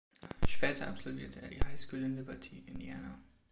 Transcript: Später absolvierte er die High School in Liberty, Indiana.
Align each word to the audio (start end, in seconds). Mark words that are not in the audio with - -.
Später 0.47 0.87
absolvierte 0.87 1.39
er 1.43 1.49
die 1.49 1.59
High 1.63 1.79
School 1.79 2.01
in 2.01 2.15
Liberty, 2.15 2.63
Indiana. 2.65 3.19